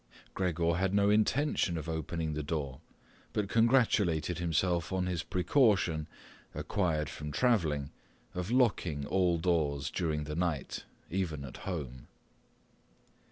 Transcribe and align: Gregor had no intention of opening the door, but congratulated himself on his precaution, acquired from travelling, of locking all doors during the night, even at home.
Gregor 0.33 0.73
had 0.77 0.95
no 0.95 1.11
intention 1.11 1.77
of 1.77 1.87
opening 1.87 2.33
the 2.33 2.41
door, 2.41 2.81
but 3.33 3.47
congratulated 3.47 4.39
himself 4.39 4.91
on 4.91 5.05
his 5.05 5.21
precaution, 5.21 6.07
acquired 6.55 7.07
from 7.07 7.31
travelling, 7.31 7.91
of 8.33 8.49
locking 8.49 9.05
all 9.05 9.37
doors 9.37 9.91
during 9.91 10.23
the 10.23 10.35
night, 10.35 10.85
even 11.11 11.45
at 11.45 11.57
home. 11.69 12.07